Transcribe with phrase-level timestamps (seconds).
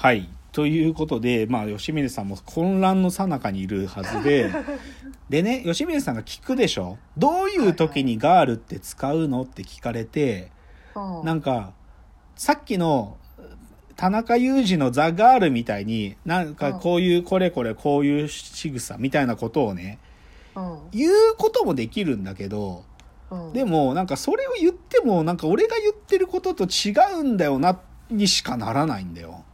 [0.00, 0.30] はい。
[0.52, 4.50] ということで、まあ、吉峰さんも混乱の最中にいるはずで、
[5.28, 6.96] でね、吉峰さんが聞くでしょ？
[7.18, 10.50] どういう時にガールって使うのって聞かれて、
[10.96, 11.26] うん。
[11.26, 11.74] なんか、
[12.34, 13.18] さっきの、
[13.96, 19.98] 田中裕二のザ・ガールみたいに、なんかこういう、これこれこういう仕草みたいなことをね、
[20.56, 20.78] うん。
[20.92, 22.84] 言うこともできるんだけど、
[23.30, 23.52] うん。
[23.52, 27.78] でもなんかそれを言ってもなんか俺が言ってることと違うんだよな
[28.10, 29.44] にしかならないんだよ。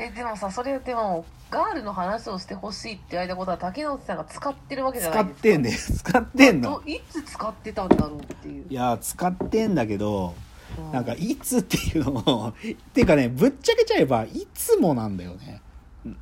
[0.00, 5.76] えでもさそれでもガールの話をしてほしいって言われたことは竹野内さんが使ってるわけじゃないですか使ってんだよ。
[5.76, 6.82] 使ってん のど。
[6.86, 15.60] いつ使ってたんだろうっていういや、使ってんだけど、うんなんかいつっていうのも、 っていうかね、ぶっちゃけちゃえばいつもなんだよね。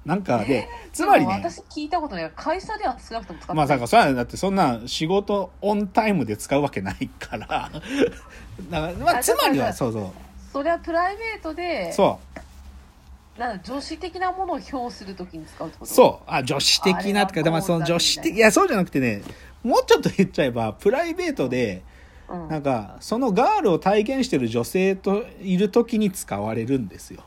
[0.04, 7.46] なんかで、つまりね私聞いたことない会社では少なくとも使ってまあさ、それはだってそんな仕事オンタイムで使うわけないから。
[8.70, 10.10] だからまあ、あつまりは、そうそう。
[10.52, 12.27] それはプライベートでそう。
[13.38, 15.92] なんだ女子的なものを表するときに使うってこと？
[15.92, 16.30] そう。
[16.30, 19.22] あ、女子的なとか、あれはまあその女子的、いや、そうじゃなくてね、
[19.62, 21.82] もうちょっと言っちゃえば、プライベートで、
[22.28, 27.22] うんなんか、そのガールを体現してる女性といる時に使われるんですよ。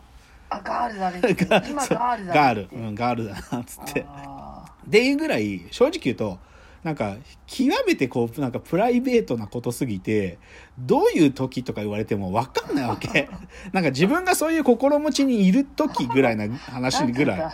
[0.49, 2.69] あガールだね ガ今ガールだねガール。
[2.71, 4.05] うん、ガールだな、つって。
[4.07, 6.39] あっていうぐらい、正直言うと、
[6.83, 7.15] なんか、
[7.45, 10.39] 極めてこう、なんかプライベートなことすぎて、
[10.79, 13.29] どういう時とか言われても分かんないわけ。
[13.71, 17.51] なんか自分がそういう心持ちにいる時ぐらいなー話ぐらい。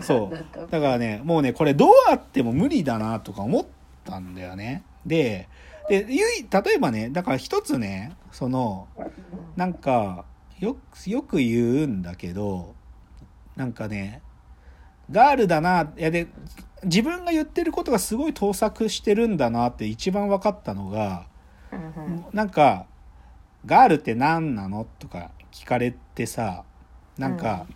[0.00, 3.66] そうだからね、もうね、これどうあっても無理だなとか思っ
[4.04, 4.82] たんだよね。
[5.06, 5.48] で、
[5.88, 8.88] で、例えばね、だから一つね、その、
[9.56, 10.24] なんか、
[10.58, 12.74] よく、よく言うんだけど、
[13.54, 14.20] なんかね、
[15.10, 16.26] ガールだな、いやで、
[16.84, 21.26] 自分が言ってることがすごい盗作してるんだなって一番分かったのが、
[21.72, 22.86] うなんか、
[23.66, 26.64] ガールって何なのとか聞かれてさ、
[27.18, 27.66] なんか、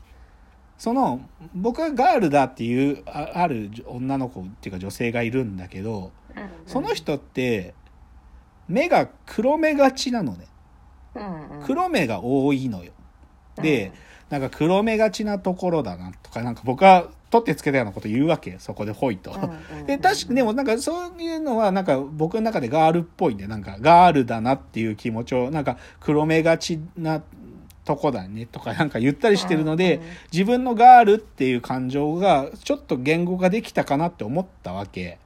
[0.77, 1.21] その、
[1.55, 7.75] 僕がガールだっていう、あある女の子っていうか女性がいるんだけど、うんその人って、
[8.69, 10.47] 目が黒目がちなのね。
[11.65, 12.93] 黒目が多いのよ。
[13.57, 13.93] で、
[14.31, 18.57] なんか黒目がちなところだなとか、なんか僕は取ってつけたようなこと言うわけ。
[18.59, 19.33] そこでほいと。
[19.87, 27.23] で、確かに、でもなんかそういうのはなんか僕の中でガールっぽいんで、なんかガールだなっていう気持ちを、なんか黒目がちな
[27.85, 35.19] とこだねとかなんか言ったりしてるので自分のガールっていう感情がちょっと言語化できたかなって思ったわけ。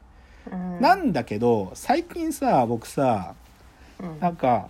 [0.51, 3.35] うんなんだけど、最近さ、僕さ、
[4.01, 4.69] うんなんか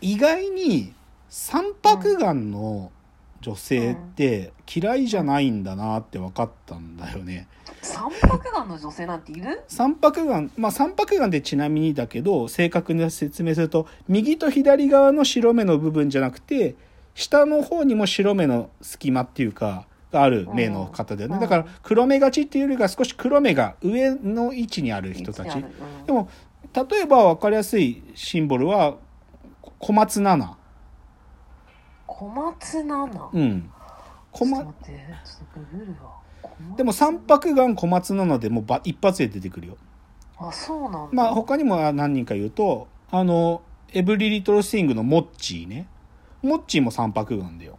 [0.00, 0.92] 意外に
[1.28, 2.90] 三白眼の
[3.46, 7.46] 女性って嫌いじゃないんだなって分かったんだよね。
[7.80, 9.62] 三白眼の女性なんている？
[9.68, 16.74] 三白眼、まあ三白眼でちなみにだけど、正確に説明すると、右と左側の白目の部分じゃなくて、
[17.14, 21.36] 下の方にも白目の隙間っていうか、がある目の方だよね。
[21.36, 25.12] うんだから黒目がちっていうよりか少し黒目が上の位置にある？
[25.12, 25.54] 人たち。
[25.54, 25.64] うん
[26.04, 26.28] でも、
[26.74, 28.96] 例えば分かりやすいシンボルは、
[29.78, 30.58] 小松菜奈。
[32.06, 33.70] 小松菜奈うん。
[34.32, 36.10] 小松ちょっと待ってちょっとググるわ
[36.42, 39.76] 小松でも三白眼小松菜奈でもうば一発で出てくるよ。
[40.38, 43.62] あそうなんだまあ他にも何人か言うと、あの、
[43.92, 45.88] エブリリトルスイングのモッチーね。
[46.42, 47.78] モッチーも三白眼だよ。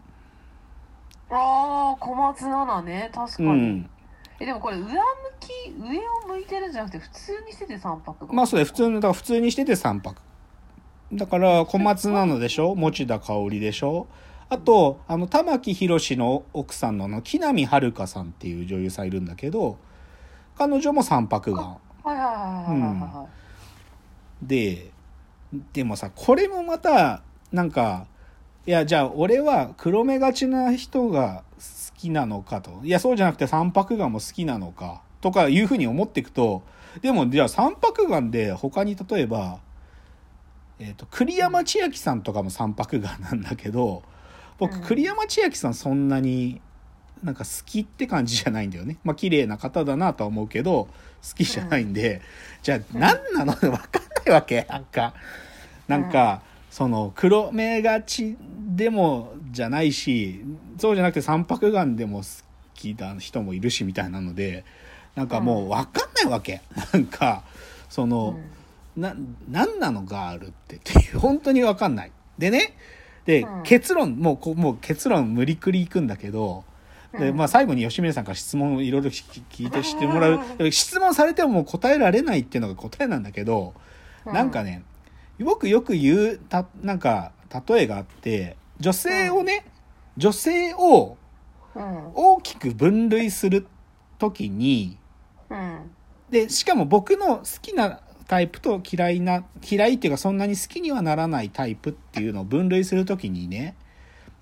[1.29, 3.89] ああ小松菜奈ね確かに、うん。
[4.39, 4.91] えでもこれ上向
[5.39, 8.65] き上を向いてるんじゃなくて普通にしてて三白眼まあそうだよ。
[8.65, 10.21] 普通の、だから普通にしてて三白。
[11.13, 12.75] だから小松菜奈でしょ？
[12.75, 14.07] 持田香織でしょ？
[14.49, 19.77] あと、あの、玉木宏の奥さんのあの、木南遥さんっていう女優さんいるんだけど、
[20.57, 21.77] 彼女も三白眼。
[24.41, 24.91] で、
[25.73, 28.07] でもさ、これもまた、なんか、
[28.65, 32.81] いや、じゃあ俺は黒目がちな人が好きなのかと。
[32.83, 35.01] いや、そうじゃなくて三白眼も好きなのか。
[35.21, 36.63] とかいうふうに思っていくと、
[37.01, 39.59] でも、じゃあ三白眼で他に例えば、
[40.79, 44.03] えっ、と、栗山千明さんとかも三白眼なんだけど、
[44.57, 44.81] 僕、うん。
[44.81, 46.61] 栗山千明さんそんなに
[47.23, 48.97] なんか好きって感じじゃないんだよね。
[49.03, 50.87] まあ綺麗な方だなとは思うけど、
[51.27, 52.21] 好きじゃないんで、
[52.61, 53.53] じゃあ何なの？
[53.71, 54.65] わかんないわけ。
[54.69, 55.13] なんか、
[55.87, 58.37] なんか、その黒目がち
[58.75, 60.43] でもじゃないし、
[60.77, 62.25] そうじゃなくて三白眼でも好
[62.75, 64.63] きな人もいるしみたいなので、
[65.15, 66.61] なんかもうわかんないわけ。
[66.93, 67.43] なんか、
[67.89, 68.39] その、
[68.97, 69.15] な、
[69.49, 72.11] なんなのガールってって本当にわかんない。
[72.37, 72.75] でね、
[73.25, 73.63] で、うん。
[73.63, 76.65] 結論、もうこ、もう結論無理くりいくんだけど、
[77.13, 77.37] で、うん。
[77.37, 80.39] まあ最後に吉峰さんから質問をいろいろ聞聞いてしてもらう。
[80.57, 83.73] で質問されてももう答えられないっていうのが答えなんだけど、
[84.25, 84.33] うん。
[84.33, 84.83] なんかね、
[85.39, 87.31] 僕よく言う、た、なんか、
[87.67, 89.65] 例えがあって、女性をね、
[90.17, 91.17] 女性を、
[91.75, 92.11] うん。
[92.15, 93.67] 大きく分類する
[94.17, 94.97] 時に
[95.49, 95.91] うん。
[96.29, 103.75] でしかも僕の好きなタイプと嫌いな嫌いっていうかそんなに好きにはならないタイプっていうのを分類する時にね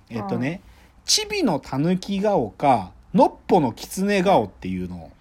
[0.09, 0.61] えっとね、
[1.05, 5.11] チビのたぬき顔かのっぽのきつね顔っていうのを。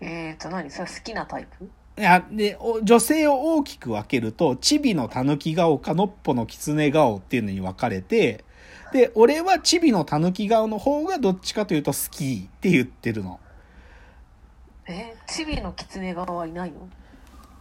[0.00, 0.70] えーと何？
[0.70, 1.68] それ好きなタイプ？
[1.98, 8.44] いやでお女性を大きく分けるとチビのたぬき顔かのっぽのきつね顔っていうのに分かれて
[8.92, 13.40] で俺はチビのたぬき顔の方がどっちかというと好きって言ってるの。
[15.40, 16.88] えー、チビの狐側はいないの？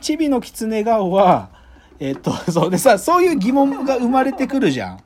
[0.02, 1.50] チビの狐顔は、
[2.00, 5.00] えっと、 そうでさ、そういう疑問が生まれてくるじゃん。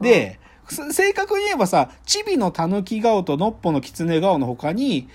[0.00, 0.38] で、
[0.68, 5.08] す正確に言えばさ、チビの狸顔とノッポの狐顔の他に、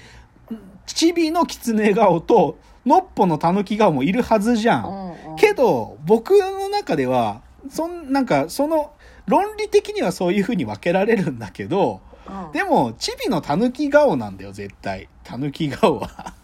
[0.86, 4.86] チビの狐顔とノッポの狸顔もいるはずじゃん。
[4.86, 8.92] うんうんけど、僕の中では、そん、なんか、その、
[9.26, 15.10] 論理的にはそういう風に分けられるんだけど、うんでも、チビの狸顔なんだよ、絶対。
[15.24, 16.36] 狸顔は。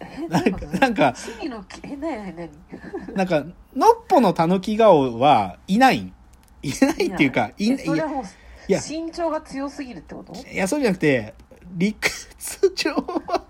[0.00, 2.50] えなんか、なんか、チビのきえなに
[3.14, 6.12] なんか、のっぽのたぬき顔はいない。
[6.62, 8.24] いないっていうか、いえいや、それはもう
[8.68, 10.34] いや身長が強すぎるってこと？
[10.34, 11.34] いや、そうじゃなくて、
[11.76, 13.44] 理屈上は、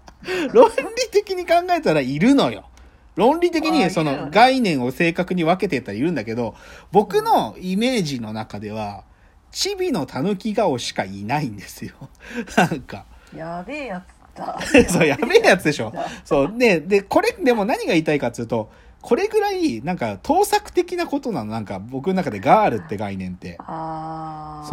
[0.53, 0.75] 論理
[1.11, 2.69] 的に考えたらいるのよ。
[3.17, 6.55] 論理的あにその概念を正確に分けてったらいるんだけど、
[6.93, 9.03] 僕のイメージの中では、
[9.50, 11.95] チビのたぬき顔しかいないんですよ。
[12.56, 13.06] なんか。
[13.35, 14.27] やべえやつだ
[14.88, 15.93] そう、やべえやつでしょ。
[16.25, 16.55] そう。
[16.56, 18.70] で、で、これ、でも何が言いたいかっていうと、
[19.00, 21.52] これぐらい、なんか、盗作的なことなの。
[21.52, 23.56] なんか、僕の中でガールって概念って。
[23.56, 23.64] そ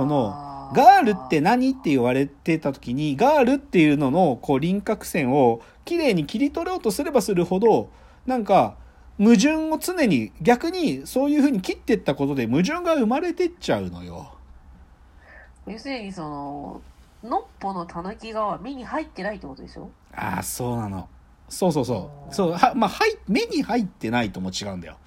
[0.05, 7.89] の、ガールって何って言われてた時に、ガールっていうのの、こう、輪郭線を、綺麗に切り取ろうとすればするほど、
[8.25, 8.75] なんか、
[9.19, 14.31] 矛盾を常に、逆に、そういう風に切ってったことで、矛盾が生まれてっちゃうのよ。
[15.67, 16.81] 要するにその
[17.25, 19.89] のっぽのたぬき側は目に入ってないってことでしょ？
[20.13, 21.09] ああ、そうなの。
[21.49, 22.33] そうそうそう。
[22.33, 24.97] そう、は、まあ、はい、目に入ってないとも違うんだよ。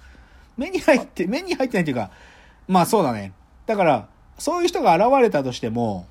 [0.57, 2.11] 目に入って、目に入ってないっていうか、
[2.67, 3.33] まあそうだね。
[3.65, 4.07] だから、
[4.37, 6.07] そういう人が現れたとしても、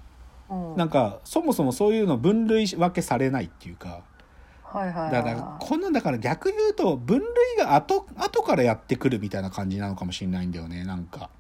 [0.51, 4.01] うんなんか、そもそもそういうの分類分けされないっていうか、
[4.65, 7.27] はいはいはいだから、こんなんだから逆言うと、分類
[7.59, 11.31] が後、後からやってくるみたいな感じなのかもしれないんだよね、なんか。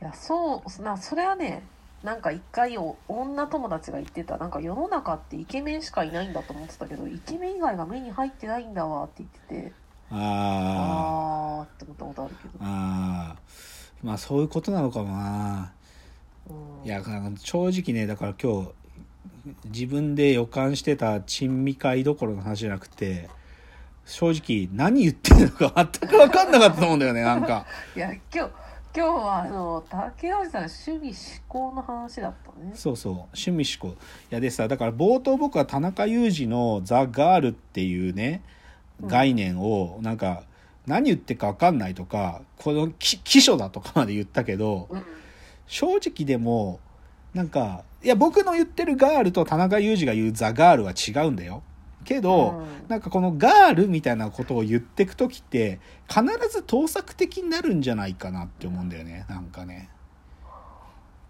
[0.00, 1.62] いやそうなそれはね
[2.02, 9.72] なんか一回お女友達が言ってたなんか世の中ってイケメンしかいないんだと思ってたけどイケメン以外が目に入ってないんだわって言ってて
[10.10, 13.36] ああーって思ったことあるけどあ、、ああ、
[14.02, 15.72] まあそういうことなのかもな。
[16.48, 17.02] うん、いや、
[17.38, 18.70] 正直ね、だから今日、
[19.66, 23.28] 自分で予感してた珍味会どころの話じゃなくて、
[24.04, 27.66] 正直何言ってるのか全く分かんなかったと思うんだよね、なんか。
[27.94, 28.50] いや今日
[28.94, 32.72] 今日はあの竹内さんの趣味思考の話だったね。
[32.74, 33.96] そうそう、趣味思考。
[34.30, 38.42] いやでさ、だから冒頭僕は田中裕二のザ・ガールっていうね、
[39.02, 40.42] 概念を、なんか、
[40.86, 45.04] 何言ってるか分かんないとか、このき秘書だとかまで言ったけど、うん。
[45.70, 46.80] 正直でも
[47.32, 51.62] なんかいや僕の言ってるガールと田中裕二が言うザ・ガールは違うんだよ
[52.04, 52.88] けど、うん。
[52.88, 59.26] なんかこのガールみたいなことを言ってく時って必ず盗作的になるんじゃないかなって思うんだよね。
[59.28, 59.90] なんかね。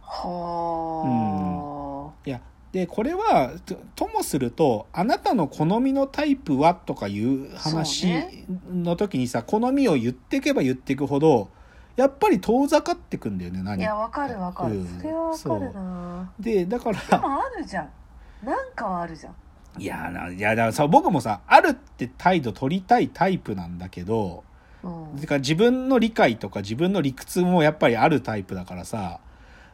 [0.03, 2.41] はいや
[2.73, 8.09] でこれはとともするとあなたの好みのタイプはとかいう話
[8.73, 11.49] の時にさ、好みを言っていけば言っていくほど
[11.97, 14.87] やっぱり遠ざかってくんだよねあ何いやわかるわかる、うん。
[14.87, 16.33] それはわかるな。
[16.41, 17.91] でだからでもあるじゃん。
[18.45, 19.35] なんかはあるじゃん
[19.81, 24.45] いやないやだからさ僕もさあるって態度取りたいタイプなんだけど
[24.83, 25.17] うん。
[25.17, 29.21] だから自分の理解とか自分の理屈もやっぱりあるタイプだからさ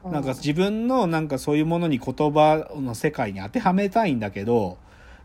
[0.04, 4.78] うなんか自分のなんかそういうものに言葉の世界に当てはめたいんだけど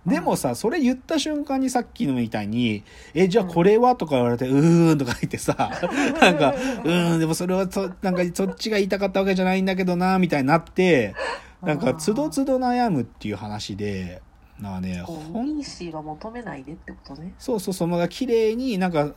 [0.06, 2.84] でもさそれ言った瞬間にさっきのみたいに
[3.14, 5.70] 「えじゃあこれは?」とか言われて「うーん」とか言ってさ
[6.20, 11.14] なんか「うーんでもそれはそなんかそっちが言いたかったわけじゃないんだけどな」みたいになって
[11.62, 14.24] なんかつどつど悩むっていう話で
[14.62, 19.12] なんかねこうほんミーシーは求めないでってことねそうそうそう、まあ、綺麗になんか、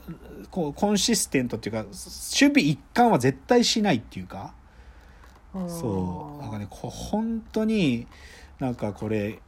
[0.51, 4.55] こう、コンシステントっていうか、守備一貫は絶対しないっていうか、
[5.69, 8.07] そう、なんかね、こう本当に、
[8.59, 9.41] なんかこれ、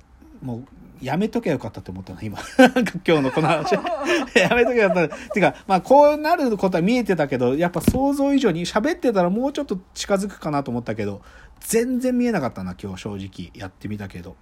[0.42, 0.64] もう、
[1.00, 2.38] やめときゃよかったって思ったの、今。
[3.06, 3.74] 今日のこの話。
[4.38, 5.16] やめときゃよかった。
[5.32, 11.22] てか、まあ、こうなることは見えてたけど、やっぱ想像以上に喋ってたらもうちょっと近づくかなと思ったけど、
[11.60, 13.50] 全然見えなかったな、今日正直。
[13.54, 14.36] やってみたけど。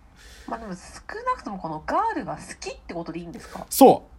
[0.49, 0.81] まあでも少
[1.25, 3.67] なくともこのガールが好きってことでいいんですか？
[3.71, 4.15] そう。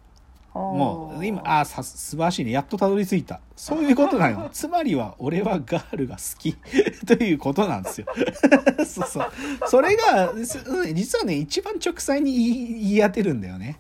[0.58, 2.52] もう今ああさ素晴らしいね。
[2.52, 3.42] やっとたどり着いた。
[3.58, 4.48] そういうことなの。
[4.54, 6.54] つまりは俺はガールが好き。
[7.06, 8.08] ということなんですよ。
[8.88, 9.32] そうそう。
[9.68, 10.58] それがす
[10.94, 13.80] 実はね一番直裁に言い言い当てるんだよね。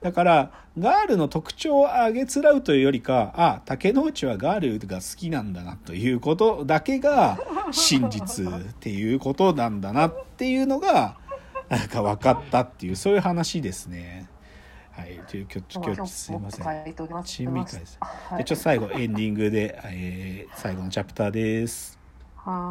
[0.00, 7.38] だからガールの特徴をあげつらうというよりかあ竹之内はガールが好きなんだなということだけが
[7.70, 11.16] 真実っていうことなんだなっていうのが
[11.72, 14.28] なんか分かったっていうそういう話ですね。
[14.90, 16.66] はい、という今日今日すいません。
[17.20, 17.24] ん。
[17.24, 17.98] 珍味会です。
[17.98, 21.98] はでちょっと最後エンディングで、えー最後のチャプターです。
[22.36, 22.62] はい